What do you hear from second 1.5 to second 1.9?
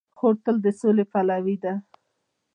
ده.